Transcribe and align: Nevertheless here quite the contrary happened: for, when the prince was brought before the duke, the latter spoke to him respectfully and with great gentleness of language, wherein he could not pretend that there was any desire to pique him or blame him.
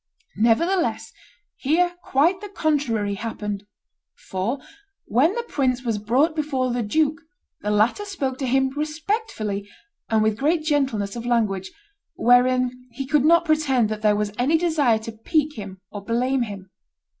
Nevertheless 0.37 1.13
here 1.57 1.93
quite 2.03 2.41
the 2.41 2.49
contrary 2.49 3.13
happened: 3.13 3.67
for, 4.15 4.57
when 5.05 5.35
the 5.35 5.43
prince 5.43 5.83
was 5.83 5.99
brought 5.99 6.35
before 6.35 6.71
the 6.71 6.81
duke, 6.81 7.21
the 7.61 7.69
latter 7.69 8.03
spoke 8.03 8.39
to 8.39 8.47
him 8.47 8.69
respectfully 8.71 9.69
and 10.09 10.23
with 10.23 10.39
great 10.39 10.63
gentleness 10.63 11.15
of 11.15 11.27
language, 11.27 11.71
wherein 12.15 12.71
he 12.89 13.05
could 13.05 13.23
not 13.25 13.45
pretend 13.45 13.89
that 13.89 14.01
there 14.01 14.15
was 14.15 14.31
any 14.39 14.57
desire 14.57 14.97
to 14.97 15.11
pique 15.11 15.55
him 15.55 15.79
or 15.91 16.03
blame 16.03 16.41
him. 16.41 16.71